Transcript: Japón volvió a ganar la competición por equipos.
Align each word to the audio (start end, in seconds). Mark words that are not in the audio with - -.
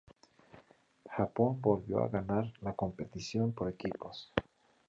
Japón 1.15 1.61
volvió 1.61 1.99
a 1.99 2.07
ganar 2.07 2.51
la 2.61 2.73
competición 2.73 3.53
por 3.53 3.69
equipos. 3.69 4.31